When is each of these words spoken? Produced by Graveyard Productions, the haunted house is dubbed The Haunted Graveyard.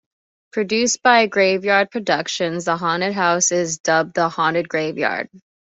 Produced 0.51 1.03
by 1.03 1.27
Graveyard 1.27 1.91
Productions, 1.91 2.65
the 2.65 2.75
haunted 2.75 3.13
house 3.13 3.51
is 3.51 3.77
dubbed 3.77 4.15
The 4.15 4.29
Haunted 4.29 4.67
Graveyard. 4.67 5.29